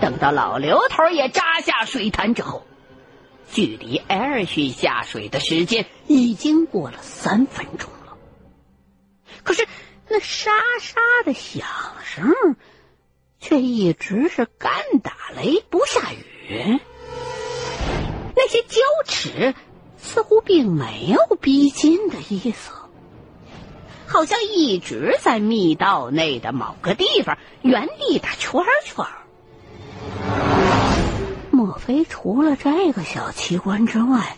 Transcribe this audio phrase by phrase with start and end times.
[0.00, 2.66] 等到老刘头也扎下水潭之后，
[3.50, 8.16] 距离艾尔逊下水的时间已经过了三分钟了。
[9.42, 9.66] 可是
[10.08, 10.50] 那沙
[10.80, 11.66] 沙的响
[12.04, 12.56] 声，
[13.40, 14.72] 却一直是干
[15.02, 16.78] 打雷不下雨。
[18.36, 19.54] 那些胶齿
[19.96, 22.70] 似乎并没有逼近的意思，
[24.06, 29.04] 好像一直在密道内的某个地方原地打圈圈。
[31.58, 34.36] 莫非除了这个小奇观之外，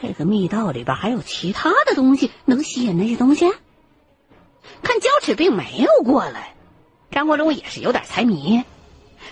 [0.00, 3.52] 这个密道里边还有其他的东西能吸引那些东西？
[4.82, 6.54] 看胶齿并没有过来，
[7.10, 8.64] 张国忠也是有点财迷，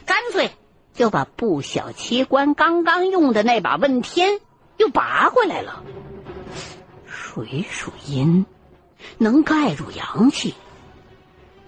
[0.04, 0.50] 干脆
[0.92, 4.38] 就把不小奇观刚刚用的那把问天
[4.76, 5.82] 又拔回来了。
[7.06, 8.44] 水属阴，
[9.16, 10.54] 能盖住阳气，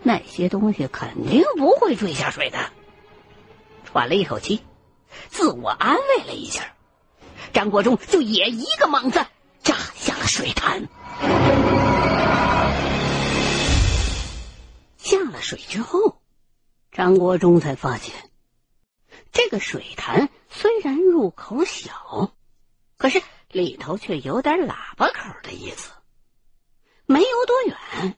[0.02, 2.58] 那些东西肯定不会坠下水的。
[3.86, 4.60] 喘了一口气。
[5.28, 6.74] 自我安慰了一下，
[7.52, 9.24] 张国忠就也一个猛子
[9.62, 10.88] 扎下了水潭。
[14.98, 16.20] 下了水之后，
[16.90, 18.14] 张国忠才发现，
[19.32, 22.32] 这个水潭虽然入口小，
[22.96, 25.90] 可是里头却有点喇叭口的意思。
[27.04, 28.16] 没游多远，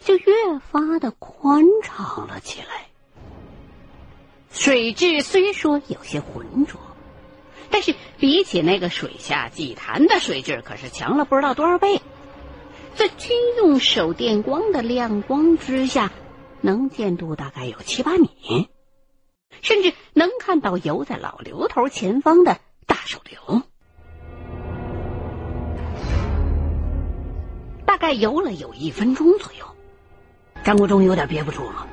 [0.00, 2.88] 就越发的宽敞了起来。
[4.54, 6.80] 水质虽说有些浑浊，
[7.70, 12.00] 但是比起那个水下祭坛的水质，可是强了不知道多少倍。
[12.94, 16.12] 在军用手电光的亮光之下，
[16.60, 18.68] 能见度大概有七八米，
[19.60, 23.60] 甚至能看到游在老刘头前方的大手榴。
[27.84, 29.66] 大概游了有一分钟左右，
[30.62, 31.88] 张国忠有点憋不住了，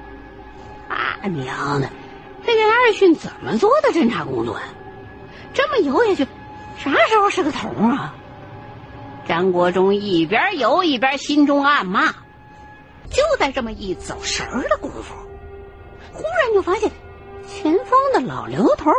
[0.89, 1.89] 啊娘的！
[2.45, 4.66] 那个艾逊怎么做的侦查工作呀？
[5.53, 6.28] 这么游下去，
[6.78, 8.16] 啥时候是个头啊？
[9.28, 12.08] 张国忠一边游一边心中暗骂。
[13.10, 15.14] 就在这么一走神儿的功夫，
[16.14, 16.89] 忽然就发现
[17.45, 18.89] 前方的老刘头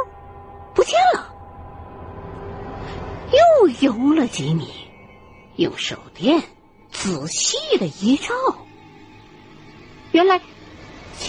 [0.75, 1.33] 不见了。
[3.33, 4.69] 又游了几米，
[5.57, 6.43] 用手电
[6.91, 8.35] 仔细的一照，
[10.11, 10.39] 原来。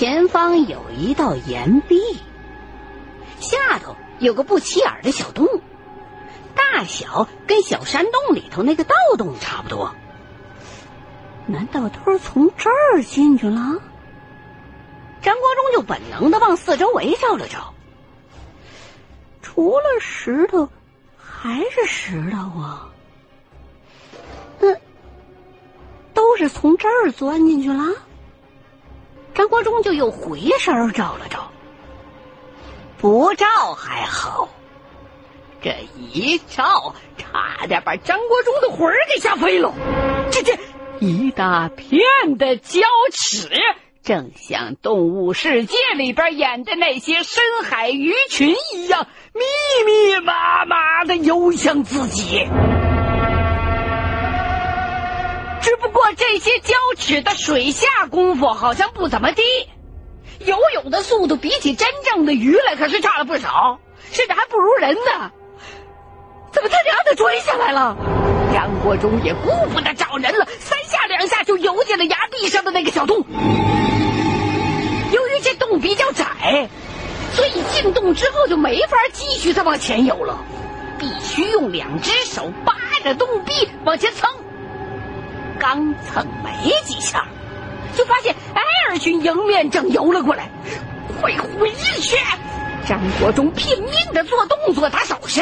[0.04, 1.98] 前方有一道岩壁，
[3.40, 5.48] 下头有个不起眼的小洞，
[6.54, 9.96] 大小跟小山洞里头那个盗洞差不多。
[11.46, 13.80] 难道都是从这儿进去了？
[15.22, 17.74] 张国忠就本能的往四周围照了照，
[19.42, 20.68] 除了石头，
[21.16, 22.90] 还是石头啊！
[24.60, 24.76] 那
[26.14, 27.86] 都是从这儿钻进去了。
[29.34, 31.52] 张国忠就又回身照了照，
[32.98, 34.48] 不照还好，
[35.62, 39.74] 这一照，差点把张国忠的魂儿给吓飞了。
[40.32, 40.58] 这这
[41.00, 42.00] 一大片
[42.38, 43.50] 的胶齿，
[44.04, 49.42] 正像动物世界里边演的那些深海鱼群一样，密
[49.86, 52.48] 密麻麻的游向自己。
[55.64, 59.42] 只不过这些胶齿的水下功夫好像不怎么低，
[60.40, 63.80] 游泳的速度比起真正的鱼来可是差了不少，
[64.12, 65.32] 甚至还不如人呢。
[66.52, 67.96] 怎么他娘的追下来了？
[68.54, 73.26] 张国忠也顾不得找人了，三下两下就游进了崖壁上的那个小洞。
[75.14, 76.70] 由于这洞比较窄，
[77.32, 80.44] 所以进洞之后就没法继续再往前游了，
[81.00, 84.30] 必须用两只手扒着洞壁往前蹭。
[85.64, 86.52] 刚蹭没
[86.84, 87.26] 几下，
[87.96, 90.50] 就发现艾尔逊迎面正游了过来，
[91.22, 92.18] 快回去！
[92.86, 95.40] 张国忠拼命的做动作打手势，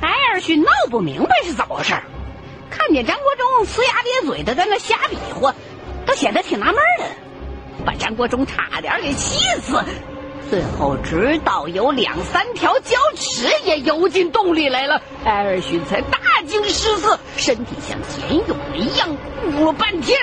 [0.00, 1.92] 艾尔逊闹不明白是怎么回事，
[2.70, 5.54] 看见张国忠呲牙咧嘴的在那瞎比划，
[6.06, 7.04] 倒显得挺纳闷的，
[7.84, 9.84] 把张国忠差点给气死。
[10.48, 19.08] 最后，直到有两三条胶尺也游进洞里来了，艾尔逊才大惊失色，身体像潜泳一样
[19.42, 20.16] 咕了半天，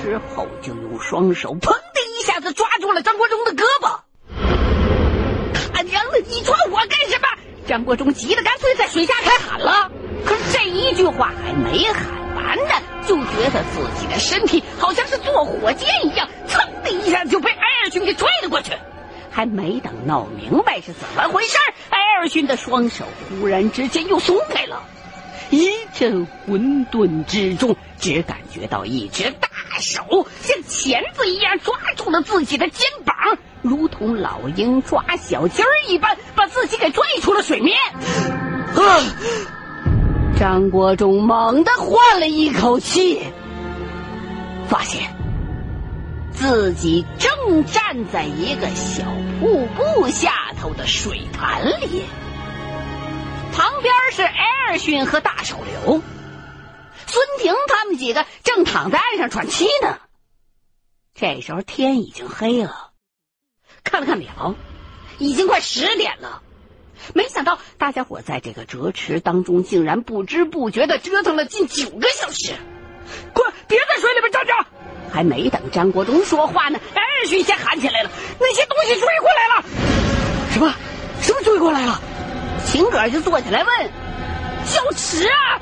[0.00, 3.98] 之后就用双手砰的一下子抓住了张国忠的胳膊。
[5.74, 7.26] 他娘的，你抓我干什么？
[7.66, 9.90] 张国忠急得干脆在水下开喊了。
[10.24, 12.74] 可是这一句话还没喊完呢，
[13.04, 18.70] 就觉得自己的身体好像是坐火箭一样，噌的一下就被艾尔逊给拽了过去。
[19.36, 21.58] 还没等闹明白是怎么回事，
[21.90, 24.82] 艾尔逊的双手忽然之间又松开了，
[25.50, 29.46] 一阵混沌之中，只感觉到一只大
[29.78, 33.14] 手像钳子一样抓住了自己的肩膀，
[33.60, 37.76] 如同老鹰抓小鸡儿一般，把自己给拽出了水面。
[38.74, 39.04] 啊！
[40.38, 43.20] 张国忠猛地换了一口气，
[44.66, 45.14] 发现
[46.36, 49.04] 自己正站在一个小
[49.40, 52.04] 瀑布下头的水潭里，
[53.52, 56.02] 旁边是艾尔逊和大手榴，
[57.06, 59.98] 孙婷他们几个正躺在岸上喘气呢。
[61.14, 62.90] 这时候天已经黑了，
[63.82, 64.54] 看了看表，
[65.18, 66.42] 已经快十点了。
[67.14, 72.52] 没想到大家伙在这个折池当中，竟然不知不觉的折腾了近九个小时。
[73.32, 74.52] 快，别在水里边站着！
[75.12, 79.64] 还没等张国忠说话呢，艾尔逊先喊起来了：“那些东西追过来了！”
[80.52, 80.74] 什么？
[81.22, 82.00] 什么追过来了？
[82.66, 83.90] 秦葛就坐起来问
[84.66, 85.60] ：“小池啊！”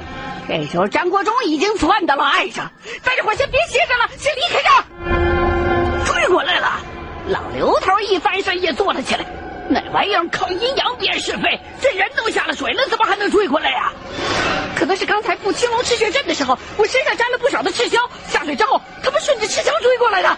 [0.49, 2.71] 这时候张国忠已经窜到了岸上，
[3.03, 6.05] 大家伙先别歇着了，先离开这儿。
[6.05, 6.81] 追过来了！
[7.29, 9.25] 老刘头一翻身也坐了起来。
[9.69, 13.93] 那玩意儿靠阴阳辨是非，这人都下了水了，怎么还能追回来呀？
[14.77, 20.37] 可能是刚才布青龙赤血阵的时候，我身上沾了不少的赤霄，下水之后，他们顺着赤霄追过来的。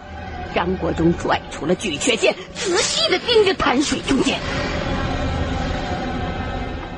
[0.55, 4.39] 张国忠拽出了巨阙剑，仔细的盯着潭水中间。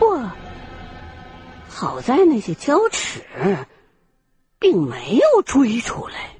[0.00, 0.32] 哇！
[1.68, 3.24] 好在那些胶尺，
[4.58, 6.37] 并没有追出来。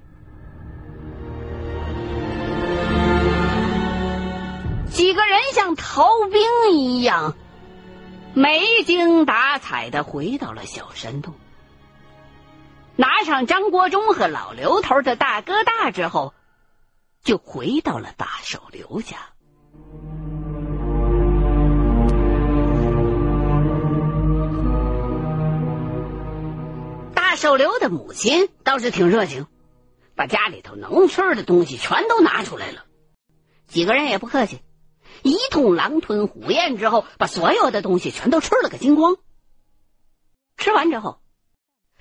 [4.98, 7.36] 几个人像逃兵一样，
[8.34, 11.34] 没精打采的回到了小山洞。
[12.96, 16.34] 拿上张国忠和老刘头的大哥大之后，
[17.22, 19.18] 就回到了大手刘家。
[27.14, 29.46] 大手刘的母亲倒是挺热情，
[30.16, 32.84] 把家里头能吃的东西全都拿出来了。
[33.68, 34.60] 几个人也不客气。
[35.22, 39.16] 一通狼吞虎咽之后，把所有的东西全都吃了个精光。
[40.56, 41.20] 吃完之后，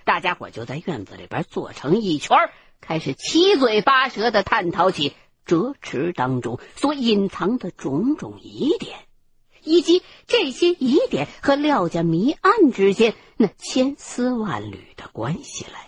[0.03, 2.37] 大家伙就在院子里边坐成一圈，
[2.81, 5.13] 开始七嘴八舌的探讨起
[5.45, 8.99] 折池当中所隐藏的种种疑点，
[9.63, 15.86] 以及这些疑点和廖家谜案之间那千丝万缕的关系来。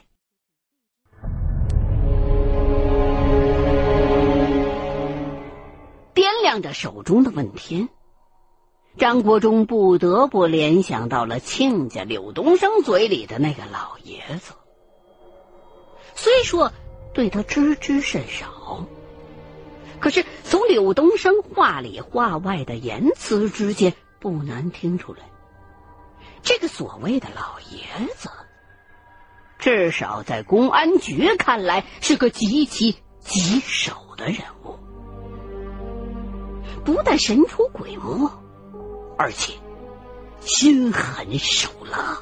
[6.50, 7.90] 掂量着手中的问天，
[8.98, 14.54] 张国忠不得不联想到了亲家柳东升嘴里的那个老爷子。
[16.16, 16.74] 虽说
[17.14, 18.88] 对他知之甚少，
[20.00, 25.20] 可是从柳东升话里话外的言辞之间，不难听出来，
[26.42, 28.28] 这个所谓的老爷子，
[29.60, 34.59] 至少在公安局看来是个极其棘手的人物。
[36.94, 38.30] 不但神出鬼没，
[39.18, 39.54] 而且
[40.42, 42.20] 心狠手辣。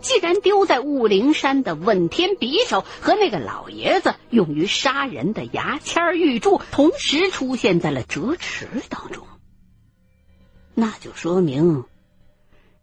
[0.00, 9.26] 既然丢在雾灵山的问天匕首和那个老爷子用于杀人的牙签玉柱同时出现在了折池当中，
[10.74, 11.84] 那就说明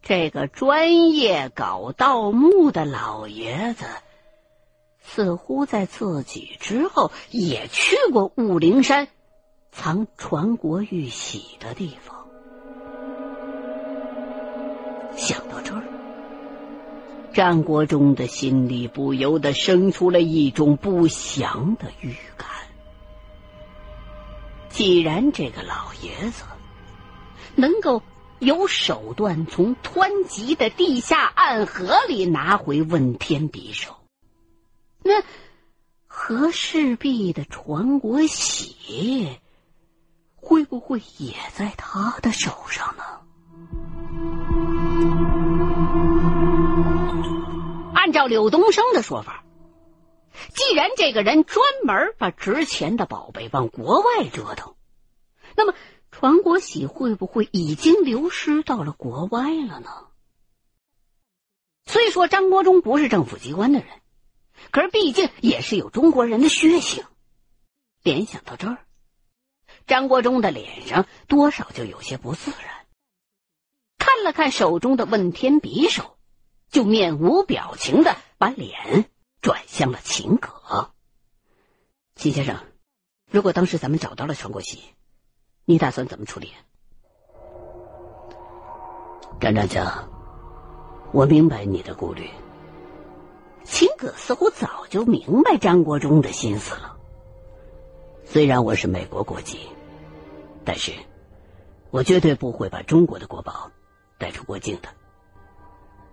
[0.02, 3.86] 这个专业搞盗墓的老爷子
[5.00, 9.08] 似乎在自己之后也去过雾灵山。
[9.72, 12.16] 藏传国玉玺的地方。
[15.16, 15.84] 想到这儿，
[17.34, 22.48] 战国忠的心里不由得生出了一种不祥的预感。
[24.70, 26.44] 既然这个老爷子
[27.56, 28.02] 能够
[28.40, 33.96] 有手段从湍急的地下暗河里拿回问天匕首，
[35.04, 35.24] 那
[36.08, 39.30] 和氏璧的传国玺。
[40.42, 43.04] 会不会也在他的手上呢？
[47.94, 49.44] 按照柳东升的说法，
[50.56, 54.76] 既然这个人专门把值钱的宝贝往国外折腾，
[55.56, 55.76] 那么
[56.10, 59.90] 传国玺会不会已经流失到了国外了呢？
[61.86, 63.88] 虽说张国忠不是政府机关的人，
[64.72, 67.04] 可是毕竟也是有中国人的血性。
[68.02, 68.80] 联想到这儿。
[69.92, 72.86] 张国忠的脸上多少就有些不自然，
[73.98, 76.16] 看了看手中的问天匕首，
[76.70, 79.10] 就面无表情的把脸
[79.42, 80.94] 转向了秦葛。
[82.16, 82.56] 秦先生，
[83.30, 84.82] 如果当时咱们找到了陈国玺，
[85.66, 86.54] 你打算怎么处理？
[89.42, 90.10] 张长江，
[91.12, 92.30] 我明白你的顾虑。
[93.66, 96.98] 秦葛似乎早就明白张国忠的心思了。
[98.24, 99.68] 虽然我是美国国籍，
[100.64, 100.92] 但是
[101.90, 103.72] 我绝对不会把中国的国宝
[104.18, 104.90] 带出国境的。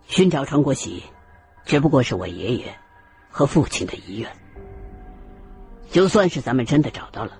[0.07, 1.03] 寻找传国玺，
[1.65, 2.75] 只不过是我爷爷
[3.31, 4.31] 和父亲的遗愿。
[5.91, 7.39] 就算是咱们真的找到了，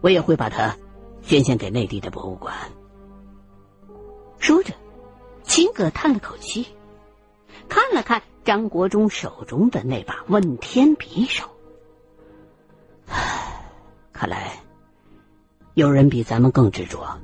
[0.00, 0.76] 我也会把它
[1.22, 2.54] 捐献给内地的博物馆。
[4.38, 4.74] 说着，
[5.44, 6.66] 秦葛叹了口气，
[7.68, 11.48] 看了看张国忠手中的那把问天匕首。
[14.12, 14.56] 看来，
[15.74, 17.20] 有人比咱们更执着。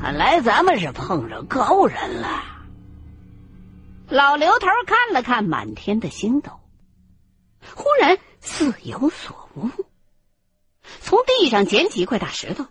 [0.00, 2.44] 看来咱们是碰上高人了。
[4.08, 6.52] 老刘头看了看满天的星斗，
[7.74, 9.68] 忽然似有所悟，
[11.00, 12.64] 从地上捡起一块大石头，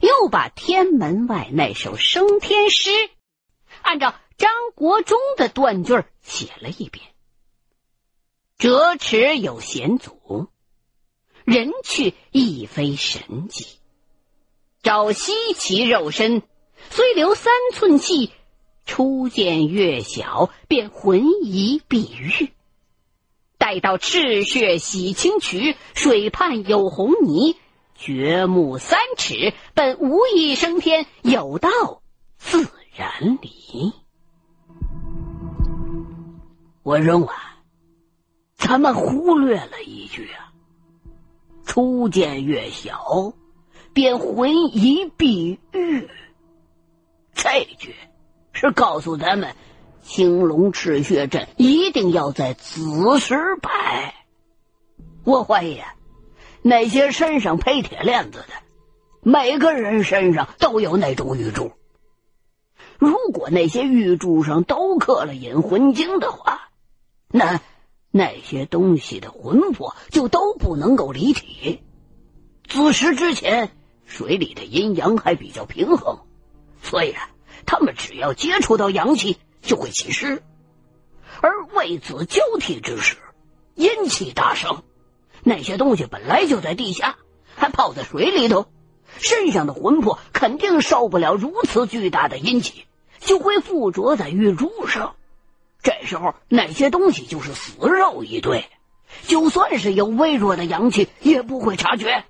[0.00, 2.90] 又把天门外那首升天诗
[3.80, 7.06] 按照张国忠的断句写了一遍
[8.58, 10.48] ：“折尺有险阻。”
[11.48, 13.64] 人去亦非神迹，
[14.82, 16.42] 朝夕其肉身，
[16.90, 18.32] 虽留三寸气，
[18.84, 22.52] 初见月小，便魂移碧玉。
[23.56, 27.56] 待到赤血洗清渠，水畔有红泥，
[27.94, 31.70] 掘目三尺，本无意升天，有道
[32.36, 33.94] 自然离。
[36.82, 37.28] 我认为，
[38.58, 40.47] 咱们忽略了一句啊。
[41.78, 43.34] 初见月小，
[43.92, 46.08] 便魂移碧玉。
[47.32, 47.94] 这句
[48.52, 49.54] 是告诉咱们，
[50.02, 54.12] 青龙赤血阵一定要在子时摆。
[55.22, 55.80] 我怀疑，
[56.62, 58.54] 那些身上配铁链子的，
[59.22, 61.70] 每个人身上都有那种玉珠。
[62.98, 66.70] 如果那些玉珠上都刻了引魂经的话，
[67.28, 67.60] 那……
[68.10, 71.82] 那些东西的魂魄就都不能够离体。
[72.66, 73.70] 子时之前，
[74.06, 76.18] 水里的阴阳还比较平衡，
[76.82, 77.30] 所以啊，
[77.66, 80.42] 他们只要接触到阳气就会起湿。
[81.40, 83.16] 而位子交替之时，
[83.74, 84.82] 阴气大盛，
[85.44, 87.16] 那些东西本来就在地下，
[87.54, 88.66] 还泡在水里头，
[89.18, 92.86] 身上的魂魄肯定受不了如此巨大的阴气，
[93.20, 95.14] 就会附着在玉柱上。
[95.82, 98.68] 这时候，那些东西就是死肉一堆，
[99.26, 102.24] 就算是有微弱的阳气，也不会察觉。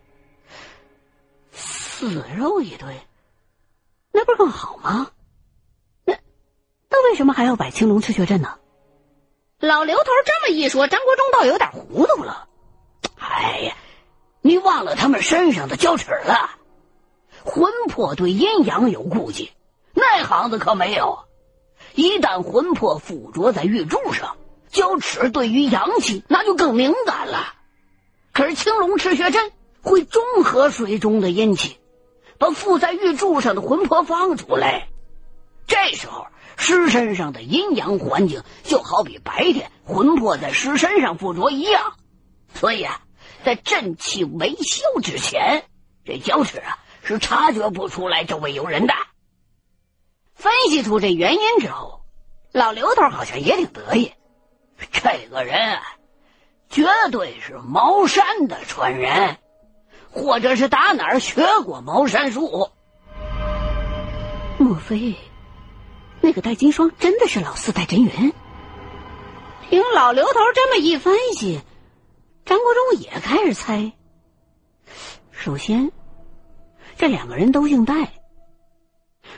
[1.52, 3.00] 死肉一堆，
[4.12, 5.10] 那不是更好吗？
[6.04, 6.18] 那
[6.90, 8.58] 那为什么还要摆青龙赤血阵呢？
[9.58, 12.48] 老刘头这么一说，张国忠倒有点糊涂了。
[13.18, 13.74] 哎呀，
[14.40, 16.50] 你忘了他们身上的胶尺了？
[17.44, 19.50] 魂魄对阴阳有顾忌，
[19.94, 21.27] 那行子可没有。
[21.98, 24.36] 一旦魂魄附着在玉柱上，
[24.70, 27.54] 胶尺对于阳气那就更敏感了。
[28.32, 29.50] 可是青龙赤血针
[29.82, 31.76] 会中和水中的阴气，
[32.38, 34.86] 把附在玉柱上的魂魄放出来。
[35.66, 41.94] 这时候尸身上的阴阳环境就好比白天魂魄在尸身上附着一样。
[42.54, 43.00] 所以啊，
[43.44, 45.64] 在阵气没消之前，
[46.04, 48.94] 这胶尺啊是察觉不出来周围有人的。
[50.38, 52.00] 分析出这原因之后，
[52.52, 54.12] 老刘头好像也挺得意。
[54.92, 55.80] 这个人，
[56.70, 59.36] 绝对是茅山的传人，
[60.12, 62.70] 或者是打哪儿学过茅山术。
[64.58, 65.16] 莫非
[66.20, 68.32] 那个戴金霜真的是老四戴真云？
[69.68, 71.60] 听老刘头这么一分析，
[72.44, 73.92] 张国忠也开始猜。
[75.32, 75.90] 首先，
[76.96, 78.12] 这两个人都姓戴。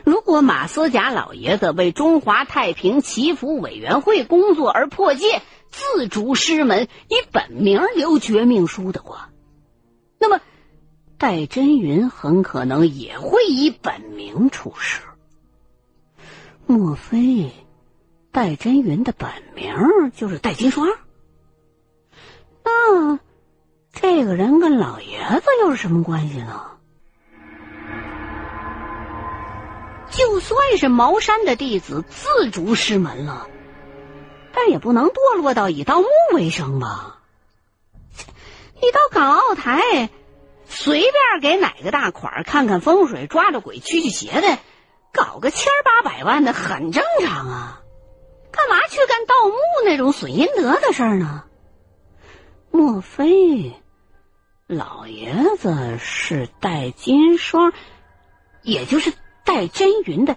[0.04, 9.30] 如果马思甲老爷子为中华太平祈福委员会工作而破戒，自逐师门，以本名留绝命书的话，
[10.18, 10.40] 那么
[11.18, 15.02] 戴真云很可能也会以本名出世。
[16.66, 17.50] 莫非
[18.32, 19.74] 戴真云的本名
[20.14, 20.88] 就是戴金双？
[22.64, 23.18] 那
[23.92, 26.78] 这个人跟老爷子又是什么关系呢？
[30.10, 33.46] 就算是茅山的弟子自逐师门了，
[34.52, 37.20] 但也不能堕落到以盗墓为生吧？
[38.82, 40.10] 你到港澳台，
[40.66, 44.58] 随便给哪个大款看看风水，抓着鬼驱驱邪的，
[45.12, 47.82] 搞个千八百万的很正常啊！
[48.50, 51.44] 干嘛去干盗墓那种损阴德的事儿呢？
[52.72, 53.74] 莫非
[54.66, 57.72] 老爷子是戴金双，
[58.62, 59.12] 也就是？
[59.50, 60.36] 戴真云的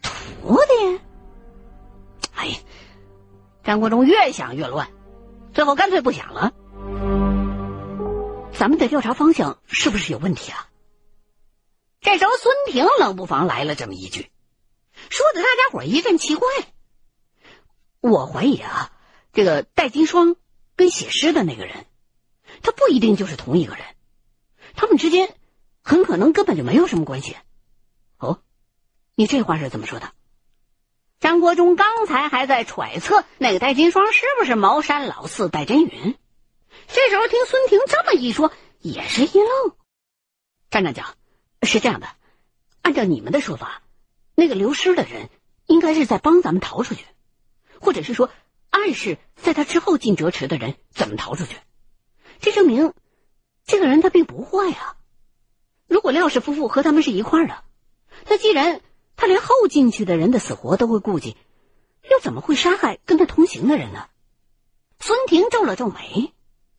[0.00, 1.00] 徒弟，
[2.36, 2.56] 哎呀！
[3.64, 4.88] 张国忠越想越乱，
[5.52, 6.52] 最后干脆不想了。
[8.52, 10.68] 咱们的调查方向是不是有问题啊？
[12.00, 14.30] 这时候，孙婷冷不防来了这么一句，
[15.10, 16.48] 说的大家伙一阵奇怪。
[18.00, 18.92] 我怀疑啊，
[19.32, 20.36] 这个戴金双
[20.76, 21.86] 跟写诗的那个人，
[22.62, 23.84] 他不一定就是同一个人，
[24.76, 25.34] 他们之间
[25.82, 27.36] 很可能根本就没有什么关系。
[29.18, 30.12] 你这话是怎么说的？
[31.18, 36.16] 张国忠刚才还在揣测那个戴金双是不是茅山老四戴真云，
[36.86, 39.76] 这时候听孙婷这么一说，也是一愣。
[40.70, 41.16] 站长讲，
[41.64, 42.06] 是这样的，
[42.80, 43.82] 按照你们的说法，
[44.36, 45.30] 那个流失的人
[45.66, 47.04] 应该是在帮咱们逃出去。
[47.80, 48.30] 或者是说，
[48.70, 51.56] 暗示在他之后进折池的人怎么逃出去？
[52.38, 52.94] 这证明
[53.66, 54.94] 这个人他并不坏啊。
[55.88, 57.64] 如果廖氏夫妇和他们是一块儿的，
[58.28, 58.80] 那既然
[59.18, 61.36] 他连后进去的人的死活都会顾及，
[62.08, 64.06] 又怎么会杀害跟他同行的人呢？
[65.00, 66.32] 孙婷皱了皱眉，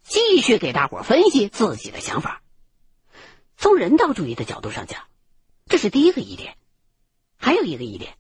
[0.04, 2.42] 继续给大伙分析自己的想法。
[3.58, 5.04] 从人道主义的角度上讲，
[5.68, 6.56] 这是第一个疑点。
[7.36, 8.16] 还有一个疑点，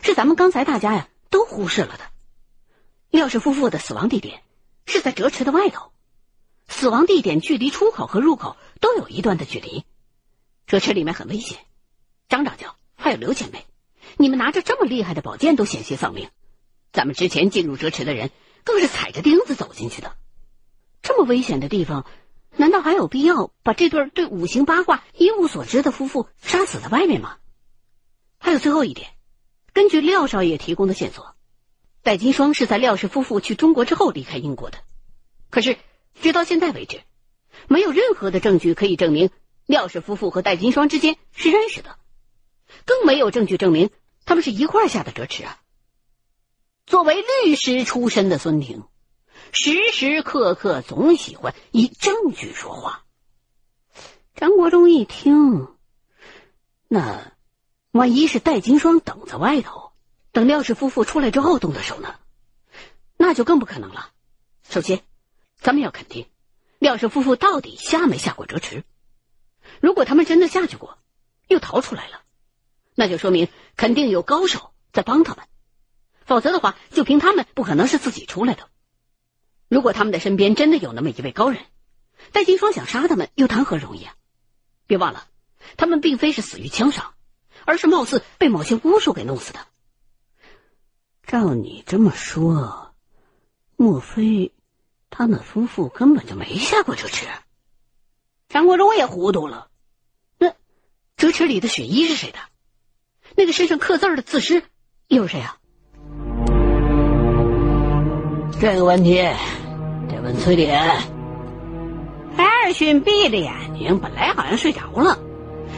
[0.00, 2.10] 是咱们刚才大家呀都忽视了的。
[3.10, 4.42] 廖氏夫妇的死亡地点
[4.84, 5.92] 是在折池的外头，
[6.66, 9.84] 死亡地点距离出口和入口都有一段的距离。
[10.66, 11.58] 折池里面很危险，
[12.28, 12.56] 张长
[13.10, 13.64] 还有刘前辈，
[14.18, 16.28] 你们拿着这么厉害的宝剑都险些丧命，
[16.92, 18.30] 咱们之前进入折池的人
[18.62, 20.14] 更是踩着钉子走进去的。
[21.02, 22.06] 这么危险的地方，
[22.56, 27.38] 难道还有必要把这对对五行八卦一无所知的夫妇杀死在外面吗？
[28.38, 29.08] 还有最后一点，
[29.72, 31.34] 根据廖少爷提供的线索。
[32.04, 34.78] 戴金双是在廖氏夫妇去中国之后离开英国的，
[35.50, 35.78] 可是
[36.22, 37.00] 直到现在为止，
[37.66, 39.30] 没有任何的证据可以证明
[39.66, 41.98] 廖氏夫妇和戴金双之间是认识的，
[42.84, 43.90] 更没有证据证明
[44.24, 45.60] 他们是一块下的折池啊。
[46.86, 48.84] 作为律师出身的孙婷，
[49.52, 53.04] 时时刻刻总喜欢以证据说话。
[54.34, 55.68] 张国忠一听，
[56.88, 57.32] 那
[57.92, 59.92] 万一是戴金双等在外头？
[60.32, 62.14] 等廖氏夫妇出来之后动的手呢，
[63.16, 64.10] 那就更不可能了。
[64.68, 65.02] 首先，
[65.58, 66.26] 咱们要肯定
[66.78, 68.84] 廖氏夫妇到底下没下过折池。
[69.80, 70.98] 如果他们真的下去过，
[71.48, 72.22] 又逃出来了，
[73.00, 75.46] 那就说明肯定有高手在帮他们。
[76.26, 78.68] 否则的话，就凭他们不可能是自己出来的。
[79.70, 81.64] 如果他们的身边真的有那么一位高人，
[82.32, 84.14] 戴金双想杀他们又谈何容易啊！
[84.86, 85.26] 别忘了，
[85.78, 87.14] 他们并非是死于枪伤，
[87.64, 89.66] 而是貌似被某些巫术给弄死的。
[91.26, 92.94] 照你这么说，
[93.76, 94.52] 莫非
[95.08, 97.26] 他们夫妇根本就没下过折池？
[98.50, 99.70] 张国忠也糊涂了。
[100.36, 100.54] 那
[101.16, 102.38] 折池里的血衣是谁的？
[103.40, 104.64] 那个身上刻字的字师
[105.08, 105.56] 又是谁啊？
[108.60, 109.14] 这个问题
[110.10, 110.78] 得问崔典。
[112.36, 115.18] 艾尔逊闭着眼睛，本来好像睡着了，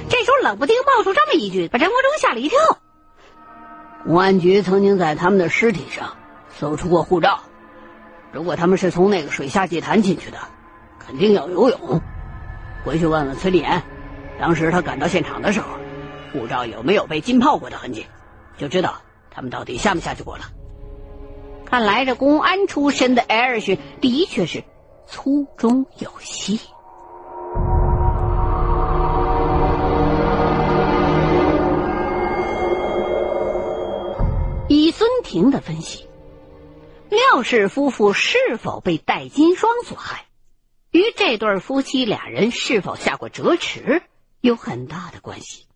[0.09, 2.59] 这时候冷不丁冒出这么一句，把张国忠吓了一跳。
[4.07, 6.16] 公安局曾经在他们的尸体上
[6.59, 7.42] 搜出过护照，
[8.33, 10.38] 如果他们是从那个水下祭坛进去的，
[10.98, 12.01] 肯定要游泳。
[12.85, 13.85] 回去问问崔丽岩，
[14.40, 15.68] 当时他赶到现场的时候，
[16.33, 18.07] 护照有没有被浸泡过的痕迹，
[18.57, 20.45] 就知道他们到底下没下去过了。
[21.66, 24.64] 看来这公安出身的艾尔逊的确是
[25.07, 26.61] 粗中有细。
[34.68, 36.09] 以孙婷的分析，
[37.11, 40.27] 廖氏夫妇是否被戴金双所害，
[40.90, 44.03] 与这对夫妻俩人是否下过折池
[44.40, 45.66] 有很大的关系。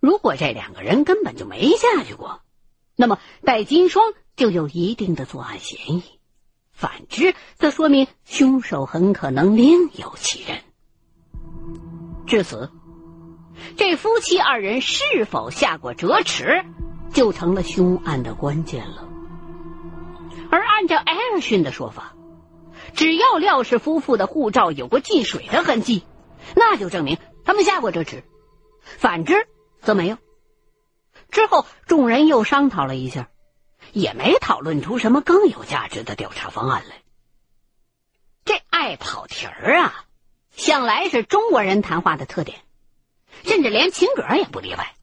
[0.00, 2.40] 如果这两个人根本就没下去过，
[2.96, 6.02] 那么戴金双就有一定的作案嫌疑；
[6.72, 10.60] 反之，则说明凶手很可能另有其人。
[12.26, 12.70] 至此，
[13.76, 16.64] 这夫妻二人是否下过折池？
[17.12, 19.08] 就成了凶案的关键了。
[20.50, 22.14] 而按照艾尔逊的说法，
[22.94, 26.04] 只要廖氏夫妇的护照有过进水的痕迹，
[26.54, 28.18] 那就证明他们下过这池；
[28.82, 29.48] 反之
[29.80, 30.18] 则没有。
[31.30, 33.28] 之后，众人又商讨了一下，
[33.92, 37.02] 也没讨论出什么更有价值的调查方案来。
[38.44, 40.04] 这爱跑题儿啊，
[40.52, 42.60] 向来是中国人谈话的特点，
[43.44, 44.94] 甚至连秦格也不例外。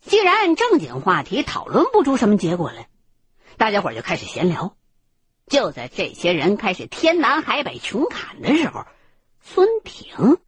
[0.00, 2.88] 既然正经话题讨论不出什么结果来，
[3.56, 4.76] 大家伙就开始闲聊。
[5.46, 8.84] 就在这些人开始天南海北穷侃的时候，
[9.40, 10.38] 孙挺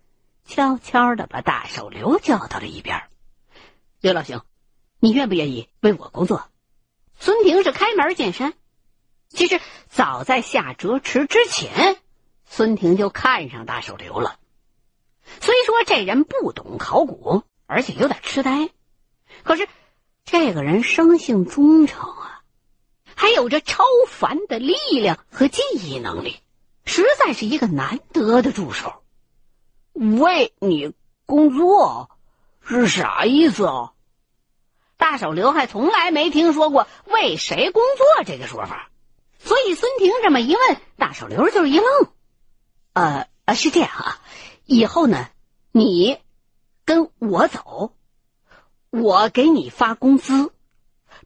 [0.44, 3.02] 悄悄的把大手刘叫到了一边。
[4.00, 4.42] 刘老兄，
[5.00, 6.48] 你愿不愿意为我工作？
[7.18, 8.54] 孙挺是开门见山。
[9.28, 11.96] 其实早在下折池之前，
[12.44, 14.38] 孙婷就看上大手刘了。
[15.40, 18.70] 虽说这人不懂考古，而且有点痴呆，
[19.42, 19.66] 可是
[20.24, 22.42] 这个人生性忠诚啊，
[23.14, 26.40] 还有着超凡的力量和记忆能力，
[26.84, 29.02] 实在是一个难得的助手。
[29.94, 30.92] 为你
[31.24, 32.10] 工作
[32.66, 33.92] 是啥意思啊？
[34.96, 38.90] 大手刘还从来没听说过为谁工作这个说法，
[39.38, 41.86] 所以孙婷这么一问，大手刘就是一愣。
[42.94, 44.18] 呃呃，是这样啊，
[44.64, 45.28] 以后呢，
[45.70, 46.18] 你
[46.84, 47.92] 跟我走，
[48.90, 50.50] 我给你发工资，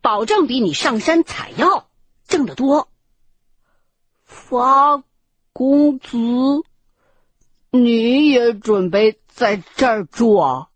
[0.02, 1.88] 保证比你上山采药
[2.26, 2.88] 挣得多。
[4.24, 5.02] 发
[5.52, 6.18] 工资？
[7.70, 10.69] 你也准备在这儿住啊？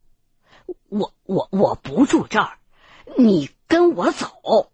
[1.24, 2.58] 我我不住这儿。
[3.16, 4.70] 你跟我走，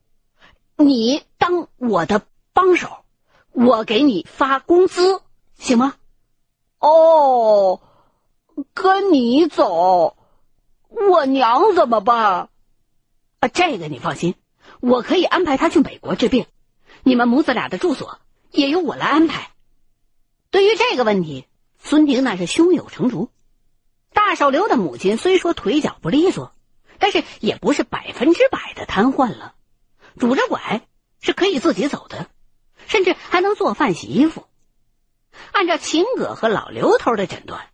[0.77, 3.05] 你当我的帮手，
[3.53, 5.21] 我给你发工资，
[5.59, 5.95] 行吗？
[6.79, 7.81] 哦，
[8.73, 10.17] 跟你走，
[10.89, 12.49] 我娘怎么办？
[13.41, 14.35] 啊，这个你放心，
[14.81, 16.47] 我可以安排她去美国治病，
[17.03, 18.19] 你们母子俩的住所
[18.51, 19.51] 也由我来安排。
[20.51, 21.47] 对于这个问题，
[21.79, 23.31] 孙婷那是胸有成竹。
[24.27, 26.53] 大手刘的母亲虽说腿脚不利索。
[27.03, 29.55] 但是也不是百分之百的瘫痪了，
[30.19, 30.83] 拄着拐
[31.23, 32.27] 是可以自己走的，
[32.87, 34.45] 甚至还能做饭洗衣服。
[35.51, 37.71] 按照秦葛和老刘头的诊断，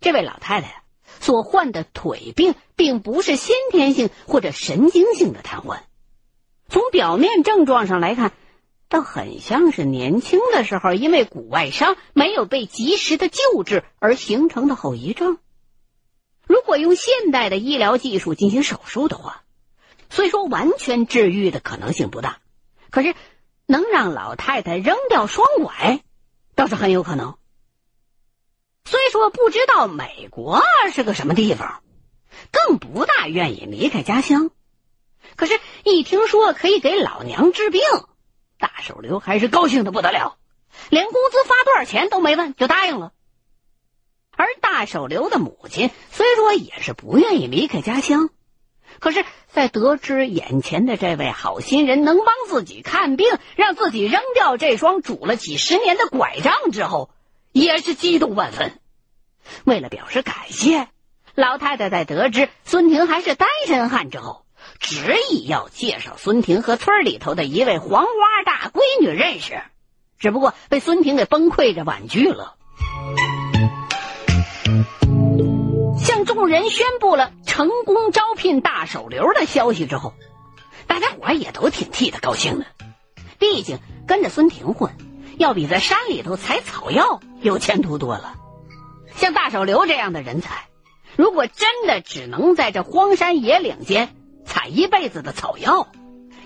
[0.00, 0.84] 这位老太太
[1.18, 5.80] 所患的腿病并不是先天性或者神经性的瘫痪，
[6.68, 8.30] 从表面症状上来看，
[8.88, 15.38] 倒很像是年轻的时候因为骨外伤没有被及时的救治而形成的后遗症。
[16.50, 19.44] 如果用现代的医疗技术进行手术的话，
[20.10, 22.40] 虽说完全治愈的可能性不大，
[22.90, 23.14] 可是
[23.66, 26.02] 能让老太太扔掉双拐，
[26.56, 27.38] 倒是很有可能。
[28.84, 30.60] 虽说不知道美国
[30.92, 31.84] 是个什么地方，
[32.50, 34.50] 更不大愿意离开家乡，
[35.36, 37.80] 可是，一听说可以给老娘治病，
[38.58, 40.36] 大手刘还是高兴的不得了，
[40.88, 43.12] 连工资发多少钱都没问就答应了。
[44.40, 48.30] 而大手刘的母亲虽说也是不愿意离开家乡，
[48.98, 57.10] 可是，在得知眼前的这位好心人能帮自己看病，让自己扔掉这双拄了几十年的拐杖之后，
[57.52, 58.80] 也是激动万分。
[59.64, 60.88] 为了表示感谢，
[61.34, 64.46] 老太太在得知孙婷还是单身汉之后，
[64.78, 69.60] 执意要介绍孙婷和村里头的一位黄花大闺女认识，
[70.18, 72.56] 只不过被孙婷给崩溃着婉拒了。
[76.34, 80.14] 众人宣布了成功招聘大手刘的消息之后，
[80.86, 82.66] 大家伙也都挺替他高兴的。
[83.40, 84.96] 毕竟跟着孙婷混，
[85.38, 88.36] 要比在山里头采草药有前途多了。
[89.16, 90.68] 像大手刘这样的人才，
[91.16, 94.14] 如果真的只能在这荒山野岭间
[94.44, 95.88] 采一辈子的草药，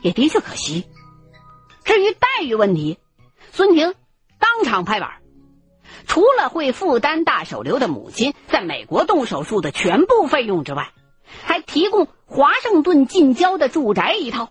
[0.00, 0.86] 也的确可惜。
[1.84, 2.98] 至于待遇问题，
[3.52, 3.94] 孙婷
[4.38, 5.23] 当场拍板。
[6.06, 10.92] 除了会负担大手刘的母亲在美国动手术的全部费用之外，
[11.42, 14.50] 还提供华盛顿近郊的住宅一套，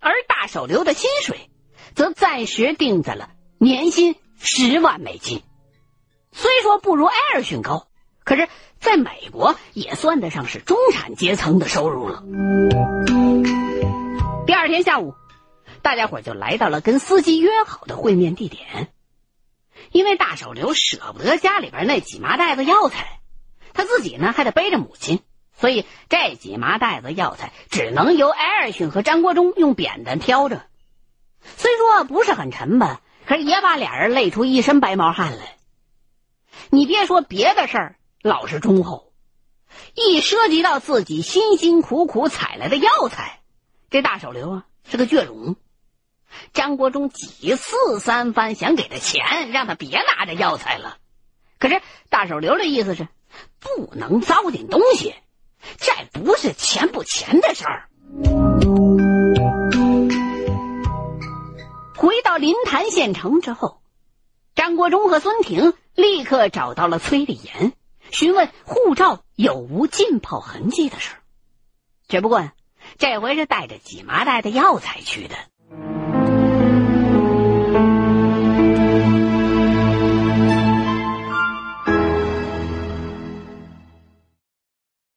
[0.00, 1.48] 而大手刘的薪水
[1.94, 5.42] 则暂时定在了年薪十万美金。
[6.32, 7.86] 虽说不如艾尔逊高，
[8.24, 8.48] 可是
[8.80, 12.22] 在美国也算得上是中产阶层的收入了。
[14.46, 15.14] 第二天下午，
[15.82, 18.92] 大家伙就来到了跟司机约好的会面地点。
[19.92, 23.20] 因为大手刘舍不得家里边那几麻袋子药材，
[23.74, 25.20] 他自己呢还得背着母亲，
[25.54, 30.64] 所以这几麻袋子药材只能由艾尔逊和张国忠用扁担挑着。
[31.56, 35.56] 虽说不是很沉吧，可是也把俩人累出一身白毛汗来。
[36.70, 39.12] 你别说别的事儿老实忠厚，
[39.94, 43.40] 一涉及到自己辛辛苦苦采来的药材，
[43.90, 45.56] 这大手刘啊是个倔龙。
[46.52, 50.98] 张国忠几次三番想给他钱，让他别拿着药材了。
[51.58, 53.08] 可是大手刘的意思是，
[53.60, 55.14] 不能糟践东西，
[55.78, 57.88] 这不是钱不钱的事儿。
[61.96, 63.80] 回到临潭县城之后，
[64.54, 67.72] 张国忠和孙婷立刻找到了崔丽妍，
[68.10, 71.14] 询问护照有无浸泡痕迹的事。
[72.08, 72.50] 只不过，
[72.98, 75.36] 这回是带着几麻袋的药材去的。